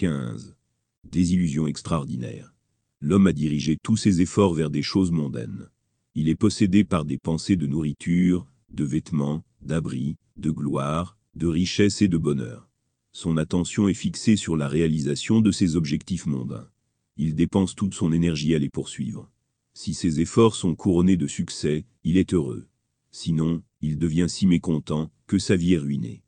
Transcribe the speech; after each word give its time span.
15. 0.00 0.56
Désillusion 1.04 1.66
extraordinaire. 1.66 2.54
L'homme 3.02 3.26
a 3.26 3.34
dirigé 3.34 3.76
tous 3.82 3.98
ses 3.98 4.22
efforts 4.22 4.54
vers 4.54 4.70
des 4.70 4.80
choses 4.80 5.10
mondaines. 5.10 5.68
Il 6.14 6.30
est 6.30 6.36
possédé 6.36 6.84
par 6.84 7.04
des 7.04 7.18
pensées 7.18 7.56
de 7.56 7.66
nourriture, 7.66 8.50
de 8.70 8.84
vêtements, 8.84 9.44
d'abri, 9.60 10.16
de 10.38 10.50
gloire, 10.50 11.18
de 11.34 11.46
richesse 11.46 12.00
et 12.00 12.08
de 12.08 12.16
bonheur. 12.16 12.70
Son 13.12 13.36
attention 13.36 13.88
est 13.88 13.94
fixée 13.94 14.36
sur 14.36 14.56
la 14.56 14.68
réalisation 14.68 15.42
de 15.42 15.52
ses 15.52 15.76
objectifs 15.76 16.24
mondains. 16.24 16.70
Il 17.18 17.34
dépense 17.34 17.74
toute 17.74 17.92
son 17.92 18.10
énergie 18.10 18.54
à 18.54 18.58
les 18.58 18.70
poursuivre. 18.70 19.30
Si 19.74 19.92
ses 19.92 20.20
efforts 20.20 20.54
sont 20.54 20.74
couronnés 20.74 21.18
de 21.18 21.26
succès, 21.26 21.84
il 22.04 22.16
est 22.16 22.32
heureux. 22.32 22.68
Sinon, 23.10 23.62
il 23.82 23.98
devient 23.98 24.30
si 24.30 24.46
mécontent 24.46 25.10
que 25.26 25.38
sa 25.38 25.56
vie 25.56 25.74
est 25.74 25.78
ruinée. 25.78 26.22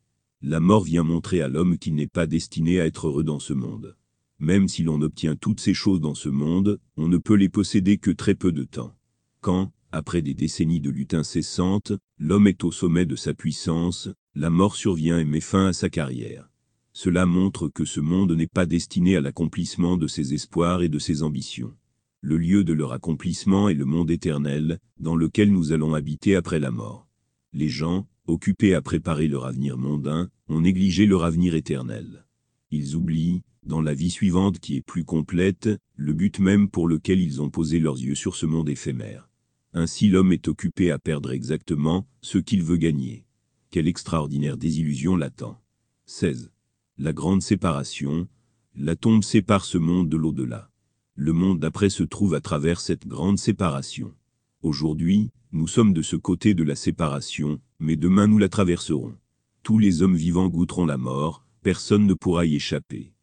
La 0.45 0.59
mort 0.59 0.83
vient 0.83 1.03
montrer 1.03 1.41
à 1.41 1.47
l'homme 1.47 1.77
qu'il 1.77 1.95
n'est 1.95 2.05
pas 2.05 2.27
destiné 2.27 2.81
à 2.81 2.85
être 2.85 3.07
heureux 3.07 3.23
dans 3.23 3.39
ce 3.39 3.53
monde. 3.53 3.95
Même 4.39 4.67
si 4.67 4.83
l'on 4.83 5.01
obtient 5.01 5.37
toutes 5.37 5.61
ces 5.61 5.73
choses 5.73 6.01
dans 6.01 6.15
ce 6.15 6.27
monde, 6.27 6.81
on 6.97 7.07
ne 7.07 7.17
peut 7.17 7.35
les 7.35 7.47
posséder 7.47 7.97
que 7.97 8.11
très 8.11 8.35
peu 8.35 8.51
de 8.51 8.65
temps. 8.65 8.93
Quand, 9.39 9.71
après 9.93 10.21
des 10.21 10.33
décennies 10.33 10.81
de 10.81 10.89
lutte 10.89 11.13
incessante, 11.13 11.93
l'homme 12.19 12.47
est 12.47 12.65
au 12.65 12.73
sommet 12.73 13.05
de 13.05 13.15
sa 13.15 13.33
puissance, 13.33 14.09
la 14.35 14.49
mort 14.49 14.75
survient 14.75 15.17
et 15.17 15.23
met 15.23 15.39
fin 15.39 15.67
à 15.67 15.73
sa 15.73 15.89
carrière. 15.89 16.49
Cela 16.91 17.25
montre 17.25 17.69
que 17.69 17.85
ce 17.85 18.01
monde 18.01 18.33
n'est 18.33 18.45
pas 18.45 18.65
destiné 18.65 19.15
à 19.15 19.21
l'accomplissement 19.21 19.95
de 19.95 20.07
ses 20.07 20.33
espoirs 20.33 20.83
et 20.83 20.89
de 20.89 20.99
ses 20.99 21.23
ambitions. 21.23 21.73
Le 22.19 22.37
lieu 22.37 22.65
de 22.65 22.73
leur 22.73 22.91
accomplissement 22.91 23.69
est 23.69 23.75
le 23.75 23.85
monde 23.85 24.11
éternel, 24.11 24.79
dans 24.99 25.15
lequel 25.15 25.53
nous 25.53 25.71
allons 25.71 25.93
habiter 25.93 26.35
après 26.35 26.59
la 26.59 26.71
mort. 26.71 27.07
Les 27.53 27.69
gens, 27.69 28.07
occupés 28.27 28.73
à 28.73 28.81
préparer 28.81 29.27
leur 29.27 29.45
avenir 29.45 29.77
mondain, 29.77 30.29
ont 30.47 30.61
négligé 30.61 31.05
leur 31.05 31.23
avenir 31.23 31.55
éternel. 31.55 32.25
Ils 32.71 32.95
oublient, 32.95 33.43
dans 33.65 33.81
la 33.81 33.93
vie 33.93 34.09
suivante 34.09 34.59
qui 34.59 34.75
est 34.75 34.81
plus 34.81 35.05
complète, 35.05 35.69
le 35.95 36.13
but 36.13 36.39
même 36.39 36.69
pour 36.69 36.87
lequel 36.87 37.21
ils 37.21 37.41
ont 37.41 37.49
posé 37.49 37.79
leurs 37.79 37.99
yeux 37.99 38.15
sur 38.15 38.35
ce 38.35 38.45
monde 38.45 38.69
éphémère. 38.69 39.29
Ainsi 39.73 40.07
l'homme 40.09 40.33
est 40.33 40.47
occupé 40.47 40.91
à 40.91 40.99
perdre 40.99 41.31
exactement 41.31 42.07
ce 42.21 42.37
qu'il 42.37 42.63
veut 42.63 42.77
gagner. 42.77 43.25
Quelle 43.71 43.87
extraordinaire 43.87 44.57
désillusion 44.57 45.15
l'attend. 45.15 45.59
16. 46.05 46.51
La 46.97 47.13
grande 47.13 47.41
séparation. 47.41 48.27
La 48.75 48.95
tombe 48.95 49.23
sépare 49.23 49.65
ce 49.65 49.77
monde 49.77 50.09
de 50.09 50.17
l'au-delà. 50.17 50.69
Le 51.15 51.33
monde 51.33 51.59
d'après 51.59 51.89
se 51.89 52.03
trouve 52.03 52.33
à 52.33 52.41
travers 52.41 52.79
cette 52.79 53.07
grande 53.07 53.39
séparation. 53.39 54.13
Aujourd'hui, 54.61 55.31
nous 55.51 55.67
sommes 55.67 55.93
de 55.93 56.01
ce 56.01 56.15
côté 56.15 56.53
de 56.53 56.63
la 56.63 56.75
séparation, 56.75 57.59
mais 57.83 57.97
demain 57.97 58.25
nous 58.25 58.39
la 58.39 58.49
traverserons. 58.49 59.13
Tous 59.61 59.77
les 59.77 60.01
hommes 60.01 60.15
vivants 60.15 60.49
goûteront 60.49 60.87
la 60.87 60.97
mort, 60.97 61.45
personne 61.61 62.07
ne 62.07 62.15
pourra 62.15 62.47
y 62.47 62.55
échapper 62.55 63.13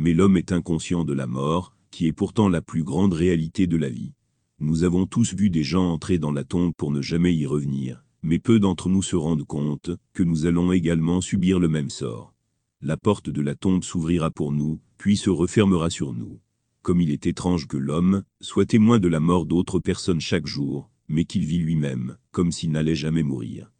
mais 0.00 0.14
l'homme 0.14 0.38
est 0.38 0.52
inconscient 0.52 1.04
de 1.04 1.12
la 1.12 1.26
mort, 1.26 1.76
qui 1.90 2.06
est 2.06 2.12
pourtant 2.12 2.48
la 2.48 2.62
plus 2.62 2.84
grande 2.84 3.12
réalité 3.12 3.66
de 3.66 3.76
la 3.76 3.90
vie. 3.90 4.14
Nous 4.58 4.82
avons 4.82 5.04
tous 5.04 5.34
vu 5.34 5.50
des 5.50 5.62
gens 5.62 5.92
entrer 5.92 6.18
dans 6.18 6.32
la 6.32 6.42
tombe 6.42 6.72
pour 6.74 6.90
ne 6.90 7.02
jamais 7.02 7.34
y 7.34 7.44
revenir, 7.44 8.02
mais 8.22 8.38
peu 8.38 8.60
d'entre 8.60 8.88
nous 8.88 9.02
se 9.02 9.14
rendent 9.14 9.44
compte 9.44 9.90
que 10.14 10.22
nous 10.22 10.46
allons 10.46 10.72
également 10.72 11.20
subir 11.20 11.58
le 11.58 11.68
même 11.68 11.90
sort. 11.90 12.32
La 12.80 12.96
porte 12.96 13.28
de 13.28 13.42
la 13.42 13.54
tombe 13.54 13.84
s'ouvrira 13.84 14.30
pour 14.30 14.52
nous, 14.52 14.80
puis 14.96 15.18
se 15.18 15.28
refermera 15.28 15.90
sur 15.90 16.14
nous. 16.14 16.40
Comme 16.80 17.02
il 17.02 17.10
est 17.10 17.26
étrange 17.26 17.66
que 17.66 17.76
l'homme 17.76 18.22
soit 18.40 18.64
témoin 18.64 18.98
de 18.98 19.08
la 19.08 19.20
mort 19.20 19.44
d'autres 19.44 19.80
personnes 19.80 20.20
chaque 20.20 20.46
jour, 20.46 20.90
mais 21.08 21.26
qu'il 21.26 21.44
vit 21.44 21.58
lui-même, 21.58 22.16
comme 22.30 22.52
s'il 22.52 22.70
n'allait 22.70 22.94
jamais 22.94 23.22
mourir. 23.22 23.70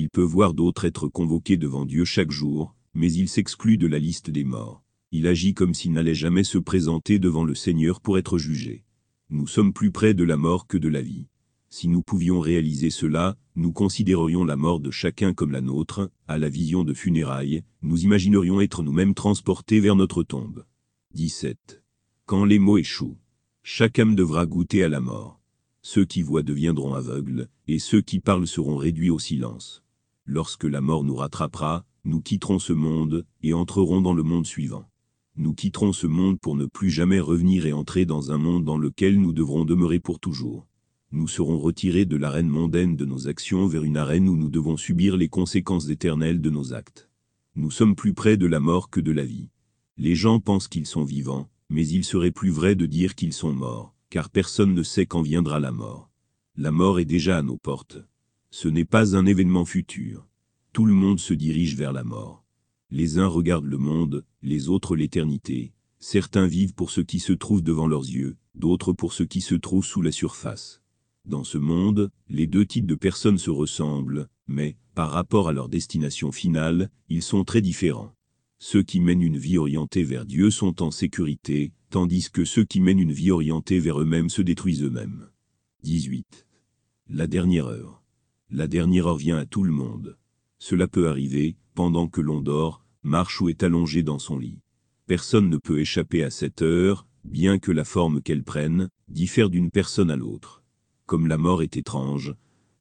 Il 0.00 0.10
peut 0.10 0.22
voir 0.22 0.54
d'autres 0.54 0.84
être 0.84 1.08
convoqués 1.08 1.56
devant 1.56 1.84
Dieu 1.84 2.04
chaque 2.04 2.30
jour, 2.30 2.74
mais 2.94 3.12
il 3.12 3.28
s'exclut 3.28 3.78
de 3.78 3.86
la 3.86 3.98
liste 3.98 4.30
des 4.30 4.44
morts 4.44 4.84
il 5.10 5.26
agit 5.26 5.54
comme 5.54 5.72
s'il 5.72 5.92
n'allait 5.92 6.14
jamais 6.14 6.44
se 6.44 6.58
présenter 6.58 7.18
devant 7.18 7.44
le 7.44 7.54
Seigneur 7.54 8.00
pour 8.00 8.18
être 8.18 8.36
jugé. 8.36 8.84
Nous 9.30 9.46
sommes 9.46 9.72
plus 9.72 9.90
près 9.90 10.12
de 10.14 10.24
la 10.24 10.36
mort 10.36 10.66
que 10.66 10.76
de 10.76 10.88
la 10.88 11.00
vie. 11.00 11.28
Si 11.70 11.88
nous 11.88 12.02
pouvions 12.02 12.40
réaliser 12.40 12.90
cela, 12.90 13.36
nous 13.56 13.72
considérerions 13.72 14.44
la 14.44 14.56
mort 14.56 14.80
de 14.80 14.90
chacun 14.90 15.34
comme 15.34 15.50
la 15.50 15.60
nôtre, 15.60 16.10
à 16.26 16.38
la 16.38 16.48
vision 16.48 16.84
de 16.84 16.94
funérailles, 16.94 17.62
nous 17.82 18.04
imaginerions 18.04 18.60
être 18.60 18.82
nous-mêmes 18.82 19.14
transportés 19.14 19.80
vers 19.80 19.96
notre 19.96 20.22
tombe. 20.22 20.64
17. 21.14 21.82
Quand 22.26 22.44
les 22.44 22.58
mots 22.58 22.78
échouent, 22.78 23.18
chaque 23.62 23.98
âme 23.98 24.14
devra 24.14 24.46
goûter 24.46 24.82
à 24.82 24.88
la 24.88 25.00
mort. 25.00 25.40
Ceux 25.80 26.04
qui 26.04 26.22
voient 26.22 26.42
deviendront 26.42 26.94
aveugles, 26.94 27.48
et 27.66 27.78
ceux 27.78 28.02
qui 28.02 28.20
parlent 28.20 28.46
seront 28.46 28.76
réduits 28.76 29.10
au 29.10 29.18
silence. 29.18 29.82
Lorsque 30.28 30.62
la 30.62 30.80
mort 30.80 31.02
nous 31.02 31.16
rattrapera, 31.16 31.84
nous 32.04 32.20
quitterons 32.20 32.60
ce 32.60 32.72
monde, 32.72 33.26
et 33.42 33.52
entrerons 33.52 34.00
dans 34.00 34.14
le 34.14 34.22
monde 34.22 34.46
suivant 34.46 34.88
nous 35.38 35.54
quitterons 35.54 35.92
ce 35.92 36.08
monde 36.08 36.40
pour 36.40 36.56
ne 36.56 36.66
plus 36.66 36.90
jamais 36.90 37.20
revenir 37.20 37.64
et 37.64 37.72
entrer 37.72 38.04
dans 38.04 38.32
un 38.32 38.38
monde 38.38 38.64
dans 38.64 38.76
lequel 38.76 39.20
nous 39.20 39.32
devrons 39.32 39.64
demeurer 39.64 40.00
pour 40.00 40.18
toujours. 40.18 40.66
Nous 41.12 41.28
serons 41.28 41.58
retirés 41.58 42.04
de 42.06 42.16
l'arène 42.16 42.48
mondaine 42.48 42.96
de 42.96 43.04
nos 43.04 43.28
actions 43.28 43.68
vers 43.68 43.84
une 43.84 43.96
arène 43.96 44.28
où 44.28 44.36
nous 44.36 44.50
devons 44.50 44.76
subir 44.76 45.16
les 45.16 45.28
conséquences 45.28 45.90
éternelles 45.90 46.40
de 46.40 46.50
nos 46.50 46.74
actes. 46.74 47.08
Nous 47.54 47.70
sommes 47.70 47.94
plus 47.94 48.14
près 48.14 48.36
de 48.36 48.46
la 48.46 48.58
mort 48.58 48.90
que 48.90 49.00
de 49.00 49.12
la 49.12 49.24
vie. 49.24 49.48
Les 49.96 50.16
gens 50.16 50.40
pensent 50.40 50.68
qu'ils 50.68 50.86
sont 50.86 51.04
vivants, 51.04 51.48
mais 51.70 51.86
il 51.86 52.04
serait 52.04 52.32
plus 52.32 52.50
vrai 52.50 52.74
de 52.74 52.86
dire 52.86 53.14
qu'ils 53.14 53.32
sont 53.32 53.52
morts, 53.52 53.94
car 54.10 54.30
personne 54.30 54.74
ne 54.74 54.82
sait 54.82 55.06
quand 55.06 55.22
viendra 55.22 55.60
la 55.60 55.70
mort. 55.72 56.10
La 56.56 56.72
mort 56.72 56.98
est 56.98 57.04
déjà 57.04 57.38
à 57.38 57.42
nos 57.42 57.56
portes. 57.56 57.98
Ce 58.50 58.68
n'est 58.68 58.84
pas 58.84 59.14
un 59.14 59.26
événement 59.26 59.64
futur. 59.64 60.26
Tout 60.72 60.86
le 60.86 60.94
monde 60.94 61.20
se 61.20 61.34
dirige 61.34 61.76
vers 61.76 61.92
la 61.92 62.04
mort. 62.04 62.44
Les 62.90 63.18
uns 63.18 63.26
regardent 63.26 63.66
le 63.66 63.78
monde, 63.78 64.24
les 64.42 64.68
autres 64.68 64.96
l'éternité. 64.96 65.72
Certains 65.98 66.46
vivent 66.46 66.74
pour 66.74 66.90
ce 66.90 67.02
qui 67.02 67.20
se 67.20 67.32
trouve 67.32 67.62
devant 67.62 67.86
leurs 67.86 68.08
yeux, 68.08 68.36
d'autres 68.54 68.92
pour 68.92 69.12
ce 69.12 69.22
qui 69.22 69.42
se 69.42 69.54
trouve 69.54 69.84
sous 69.84 70.00
la 70.00 70.12
surface. 70.12 70.80
Dans 71.26 71.44
ce 71.44 71.58
monde, 71.58 72.10
les 72.30 72.46
deux 72.46 72.64
types 72.64 72.86
de 72.86 72.94
personnes 72.94 73.36
se 73.36 73.50
ressemblent, 73.50 74.28
mais, 74.46 74.76
par 74.94 75.10
rapport 75.10 75.48
à 75.48 75.52
leur 75.52 75.68
destination 75.68 76.32
finale, 76.32 76.90
ils 77.10 77.22
sont 77.22 77.44
très 77.44 77.60
différents. 77.60 78.14
Ceux 78.58 78.82
qui 78.82 79.00
mènent 79.00 79.22
une 79.22 79.36
vie 79.36 79.58
orientée 79.58 80.04
vers 80.04 80.24
Dieu 80.24 80.50
sont 80.50 80.82
en 80.82 80.90
sécurité, 80.90 81.72
tandis 81.90 82.30
que 82.30 82.46
ceux 82.46 82.64
qui 82.64 82.80
mènent 82.80 82.98
une 82.98 83.12
vie 83.12 83.30
orientée 83.30 83.78
vers 83.78 84.00
eux-mêmes 84.00 84.30
se 84.30 84.40
détruisent 84.40 84.82
eux-mêmes. 84.82 85.28
18. 85.82 86.46
La 87.10 87.26
dernière 87.26 87.66
heure. 87.66 87.97
La 88.50 88.66
dernière 88.66 89.06
heure 89.06 89.16
vient 89.18 89.36
à 89.36 89.44
tout 89.44 89.62
le 89.62 89.72
monde. 89.72 90.16
Cela 90.58 90.88
peut 90.88 91.08
arriver, 91.08 91.56
pendant 91.74 92.08
que 92.08 92.22
l'on 92.22 92.40
dort, 92.40 92.82
marche 93.02 93.40
ou 93.42 93.50
est 93.50 93.62
allongé 93.62 94.02
dans 94.02 94.18
son 94.18 94.38
lit. 94.38 94.60
Personne 95.06 95.50
ne 95.50 95.58
peut 95.58 95.80
échapper 95.80 96.24
à 96.24 96.30
cette 96.30 96.62
heure, 96.62 97.06
bien 97.24 97.58
que 97.58 97.72
la 97.72 97.84
forme 97.84 98.22
qu'elle 98.22 98.44
prenne, 98.44 98.88
diffère 99.08 99.50
d'une 99.50 99.70
personne 99.70 100.10
à 100.10 100.16
l'autre. 100.16 100.62
Comme 101.04 101.26
la 101.26 101.36
mort 101.36 101.62
est 101.62 101.76
étrange, 101.76 102.34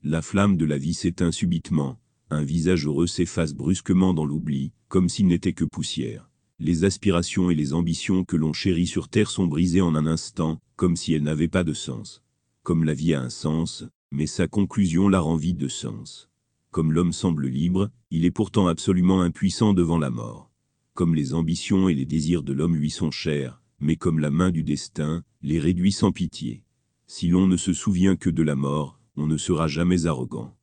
la 0.03 0.21
flamme 0.21 0.55
de 0.55 0.65
la 0.65 0.77
vie 0.77 0.93
s'éteint 0.93 1.33
subitement, 1.33 1.99
un 2.29 2.43
visage 2.43 2.85
heureux 2.85 3.07
s'efface 3.07 3.53
brusquement 3.53 4.13
dans 4.13 4.25
l'oubli, 4.25 4.71
comme 4.87 5.09
s'il 5.09 5.27
n'était 5.27 5.53
que 5.53 5.65
poussière. 5.65 6.29
Les 6.59 6.85
aspirations 6.85 7.51
et 7.51 7.55
les 7.55 7.73
ambitions 7.73 8.23
que 8.23 8.37
l'on 8.37 8.53
chérit 8.53 8.87
sur 8.87 9.09
terre 9.09 9.29
sont 9.29 9.47
brisées 9.47 9.81
en 9.81 9.95
un 9.95 10.07
instant, 10.07 10.59
comme 10.75 10.95
si 10.95 11.13
elles 11.13 11.23
n'avaient 11.23 11.47
pas 11.47 11.63
de 11.63 11.73
sens. 11.73 12.23
Comme 12.63 12.83
la 12.83 12.93
vie 12.93 13.13
a 13.13 13.21
un 13.21 13.29
sens, 13.29 13.85
mais 14.11 14.27
sa 14.27 14.47
conclusion 14.47 15.09
la 15.09 15.19
rend 15.19 15.35
vide 15.35 15.57
de 15.57 15.67
sens. 15.67 16.29
Comme 16.71 16.91
l'homme 16.91 17.13
semble 17.13 17.47
libre, 17.47 17.89
il 18.11 18.25
est 18.25 18.31
pourtant 18.31 18.67
absolument 18.67 19.21
impuissant 19.21 19.73
devant 19.73 19.97
la 19.97 20.09
mort. 20.09 20.51
Comme 20.93 21.15
les 21.15 21.33
ambitions 21.33 21.89
et 21.89 21.93
les 21.93 22.05
désirs 22.05 22.43
de 22.43 22.53
l'homme 22.53 22.75
lui 22.75 22.89
sont 22.89 23.11
chers, 23.11 23.61
mais 23.79 23.95
comme 23.95 24.19
la 24.19 24.31
main 24.31 24.51
du 24.51 24.63
destin, 24.63 25.23
les 25.41 25.59
réduit 25.59 25.91
sans 25.91 26.11
pitié. 26.11 26.63
Si 27.05 27.27
l'on 27.27 27.47
ne 27.47 27.57
se 27.57 27.73
souvient 27.73 28.15
que 28.15 28.29
de 28.29 28.43
la 28.43 28.55
mort, 28.55 28.99
on 29.15 29.27
ne 29.27 29.37
sera 29.37 29.67
jamais 29.67 30.05
arrogant. 30.05 30.55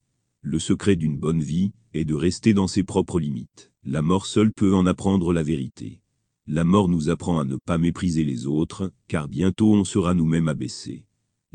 Le 0.43 0.59
secret 0.59 0.97
d'une 0.97 1.19
bonne 1.19 1.43
vie 1.43 1.72
est 1.94 2.05
de 2.05 2.15
rester 2.15 2.55
dans 2.55 2.69
ses 2.69 2.82
propres 2.82 3.19
limites. 3.19 3.72
La 3.84 4.03
mort 4.03 4.26
seule 4.26 4.53
peut 4.53 4.75
en 4.75 4.87
apprendre 4.87 5.32
la 5.32 5.43
vérité. 5.43 6.00
La 6.47 6.65
mort 6.65 6.88
nous 6.88 7.09
apprend 7.09 7.38
à 7.38 7.44
ne 7.44 7.56
pas 7.56 7.79
mépriser 7.79 8.25
les 8.25 8.47
autres, 8.47 8.93
car 9.08 9.29
bientôt 9.29 9.73
on 9.75 9.85
sera 9.85 10.12
nous-mêmes 10.12 10.49
abaissés. 10.49 11.06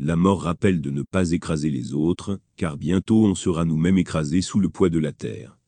La 0.02 0.16
mort 0.16 0.44
rappelle 0.44 0.80
de 0.80 0.88
ne 0.88 1.02
pas 1.02 1.32
écraser 1.32 1.68
les 1.68 1.92
autres, 1.92 2.40
car 2.56 2.78
bientôt 2.78 3.26
on 3.26 3.34
sera 3.34 3.66
nous-mêmes 3.66 3.98
écrasés 3.98 4.40
sous 4.40 4.58
le 4.58 4.70
poids 4.70 4.88
de 4.88 4.98
la 4.98 5.12
terre. 5.12 5.58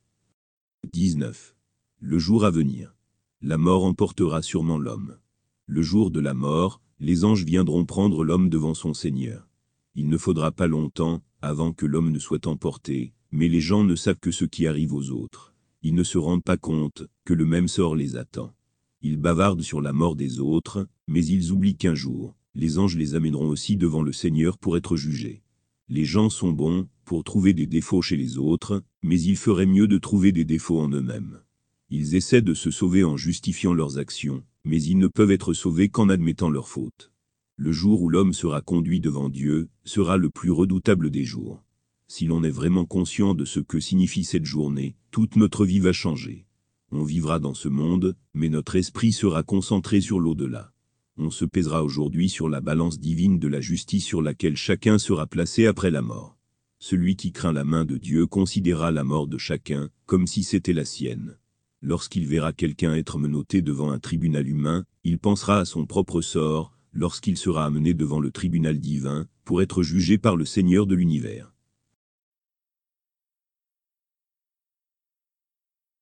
19. 0.91 1.55
Le 2.01 2.19
jour 2.19 2.47
à 2.47 2.51
venir. 2.51 2.97
La 3.43 3.59
mort 3.59 3.85
emportera 3.85 4.41
sûrement 4.41 4.79
l'homme. 4.79 5.19
Le 5.67 5.83
jour 5.83 6.11
de 6.11 6.19
la 6.19 6.33
mort, 6.33 6.81
les 6.99 7.27
anges 7.27 7.45
viendront 7.45 7.85
prendre 7.85 8.25
l'homme 8.25 8.49
devant 8.49 8.73
son 8.73 8.95
Seigneur. 8.95 9.51
Il 9.97 10.09
ne 10.09 10.17
faudra 10.17 10.51
pas 10.51 10.67
longtemps, 10.67 11.21
avant 11.43 11.75
que 11.75 11.85
l'homme 11.85 12.11
ne 12.11 12.19
soit 12.19 12.47
emporté, 12.47 13.13
mais 13.33 13.49
les 13.49 13.61
gens 13.61 13.85
ne 13.85 13.97
savent 13.97 14.19
que 14.19 14.31
ce 14.31 14.47
qui 14.47 14.67
arrive 14.67 14.95
aux 14.95 15.11
autres. 15.11 15.53
Ils 15.83 15.95
ne 15.95 16.05
se 16.05 16.17
rendent 16.17 16.43
pas 16.43 16.57
compte 16.57 17.07
que 17.27 17.35
le 17.35 17.45
même 17.45 17.69
sort 17.69 17.95
les 17.95 18.17
attend. 18.17 18.55
Ils 19.03 19.19
bavardent 19.19 19.61
sur 19.61 19.83
la 19.83 19.93
mort 19.93 20.17
des 20.17 20.41
autres, 20.41 20.89
mais 21.07 21.23
ils 21.23 21.53
oublient 21.53 21.77
qu'un 21.77 21.95
jour, 21.95 22.35
les 22.55 22.79
anges 22.79 22.97
les 22.97 23.15
amèneront 23.15 23.49
aussi 23.49 23.77
devant 23.77 24.03
le 24.03 24.13
Seigneur 24.13 24.59
pour 24.59 24.77
être 24.77 24.97
jugés. 24.97 25.43
Les 25.89 26.05
gens 26.05 26.31
sont 26.31 26.53
bons 26.53 26.89
pour 27.05 27.25
trouver 27.25 27.53
des 27.53 27.67
défauts 27.67 28.03
chez 28.03 28.17
les 28.17 28.39
autres, 28.39 28.83
mais 29.03 29.21
il 29.21 29.37
ferait 29.37 29.67
mieux 29.67 29.89
de 29.89 29.99
trouver 29.99 30.33
des 30.33 30.45
défauts 30.45 30.81
en 30.81 30.89
eux-mêmes. 30.89 31.41
Ils 31.91 32.15
essaient 32.15 32.43
de 32.43 32.55
se 32.55 32.71
sauver 32.71 33.05
en 33.05 33.17
justifiant 33.17 33.75
leurs 33.75 33.99
actions, 33.99 34.43
mais 34.65 34.83
ils 34.83 34.99
ne 34.99 35.09
peuvent 35.09 35.31
être 35.31 35.53
sauvés 35.53 35.89
qu'en 35.89 36.09
admettant 36.09 36.49
leur 36.49 36.69
faute. 36.69 37.13
Le 37.57 37.73
jour 37.73 38.03
où 38.03 38.09
l'homme 38.09 38.33
sera 38.33 38.61
conduit 38.61 39.01
devant 39.01 39.29
Dieu 39.29 39.69
sera 39.85 40.17
le 40.17 40.31
plus 40.31 40.51
redoutable 40.51 41.11
des 41.11 41.25
jours. 41.25 41.63
Si 42.09 42.27
l'on 42.27 42.45
est 42.45 42.51
vraiment 42.51 42.87
conscient 42.87 43.35
de 43.35 43.45
ce 43.45 43.61
que 43.61 43.81
signifie 43.81 44.25
cette 44.25 44.45
journée, 44.45 44.97
toute 45.11 45.37
notre 45.37 45.65
vie 45.65 45.81
va 45.81 45.93
changer. 45.93 46.47
On 46.91 47.05
vivra 47.05 47.39
dans 47.39 47.55
ce 47.55 47.69
monde, 47.69 48.17
mais 48.35 48.49
notre 48.49 48.77
esprit 48.77 49.13
sera 49.13 49.43
concentré 49.43 50.01
sur 50.01 50.21
l'au-delà. 50.21 50.73
On 51.19 51.31
se 51.31 51.45
pèsera 51.45 51.85
aujourd'hui 51.85 52.31
sur 52.31 52.49
la 52.49 52.63
balance 52.63 52.99
divine 52.99 53.39
de 53.39 53.47
la 53.47 53.61
justice 53.61 54.05
sur 54.05 54.23
laquelle 54.23 54.57
chacun 54.57 54.97
sera 54.99 55.27
placé 55.27 55.67
après 55.67 55.91
la 55.91 56.01
mort. 56.01 56.39
Celui 56.79 57.17
qui 57.17 57.33
craint 57.33 57.53
la 57.53 57.65
main 57.65 57.85
de 57.85 57.99
Dieu 57.99 58.27
considérera 58.27 58.91
la 58.91 59.05
mort 59.05 59.27
de 59.27 59.37
chacun, 59.37 59.91
comme 60.07 60.27
si 60.27 60.43
c'était 60.43 60.73
la 60.73 60.87
sienne. 60.87 61.37
Lorsqu'il 61.83 62.27
verra 62.27 62.53
quelqu'un 62.55 62.95
être 62.95 63.19
menotté 63.19 63.61
devant 63.61 63.91
un 63.91 63.99
tribunal 63.99 64.49
humain, 64.49 64.85
il 65.05 65.19
pensera 65.19 65.59
à 65.59 65.65
son 65.65 65.85
propre 65.85 66.23
sort, 66.23 66.73
lorsqu'il 66.93 67.37
sera 67.37 67.67
amené 67.67 67.93
devant 67.93 68.19
le 68.19 68.31
tribunal 68.31 68.79
divin, 68.79 69.27
pour 69.45 69.61
être 69.61 69.83
jugé 69.83 70.17
par 70.17 70.37
le 70.37 70.47
Seigneur 70.47 70.87
de 70.87 70.95
l'univers. 70.95 71.52